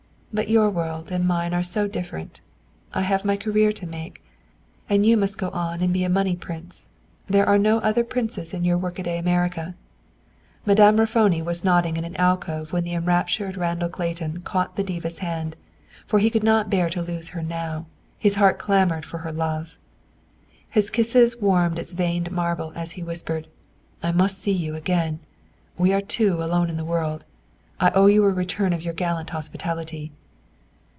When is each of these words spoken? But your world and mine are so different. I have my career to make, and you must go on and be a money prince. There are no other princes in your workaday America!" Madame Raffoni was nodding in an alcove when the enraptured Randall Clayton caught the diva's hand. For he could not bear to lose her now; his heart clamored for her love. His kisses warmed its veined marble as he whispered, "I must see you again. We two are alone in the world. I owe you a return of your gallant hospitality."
But 0.33 0.47
your 0.47 0.69
world 0.69 1.11
and 1.11 1.27
mine 1.27 1.53
are 1.53 1.61
so 1.61 1.89
different. 1.89 2.39
I 2.93 3.01
have 3.01 3.25
my 3.25 3.35
career 3.35 3.73
to 3.73 3.85
make, 3.85 4.23
and 4.89 5.05
you 5.05 5.17
must 5.17 5.37
go 5.37 5.49
on 5.49 5.81
and 5.81 5.91
be 5.91 6.05
a 6.05 6.09
money 6.09 6.37
prince. 6.37 6.87
There 7.27 7.45
are 7.45 7.57
no 7.57 7.79
other 7.79 8.05
princes 8.05 8.53
in 8.53 8.63
your 8.63 8.77
workaday 8.77 9.17
America!" 9.17 9.75
Madame 10.65 11.01
Raffoni 11.01 11.41
was 11.41 11.65
nodding 11.65 11.97
in 11.97 12.05
an 12.05 12.15
alcove 12.15 12.71
when 12.71 12.85
the 12.85 12.93
enraptured 12.93 13.57
Randall 13.57 13.89
Clayton 13.89 14.43
caught 14.43 14.77
the 14.77 14.85
diva's 14.85 15.19
hand. 15.19 15.57
For 16.07 16.19
he 16.19 16.29
could 16.29 16.45
not 16.45 16.69
bear 16.69 16.89
to 16.91 17.01
lose 17.01 17.27
her 17.35 17.43
now; 17.43 17.87
his 18.17 18.35
heart 18.35 18.57
clamored 18.57 19.03
for 19.03 19.17
her 19.17 19.33
love. 19.33 19.77
His 20.69 20.89
kisses 20.89 21.35
warmed 21.41 21.77
its 21.77 21.91
veined 21.91 22.31
marble 22.31 22.71
as 22.73 22.91
he 22.91 23.03
whispered, 23.03 23.49
"I 24.01 24.13
must 24.13 24.39
see 24.39 24.53
you 24.53 24.75
again. 24.75 25.19
We 25.77 26.01
two 26.03 26.39
are 26.39 26.43
alone 26.45 26.69
in 26.69 26.77
the 26.77 26.85
world. 26.85 27.25
I 27.81 27.89
owe 27.89 28.07
you 28.07 28.23
a 28.23 28.29
return 28.29 28.71
of 28.71 28.81
your 28.81 28.93
gallant 28.93 29.31
hospitality." 29.31 30.13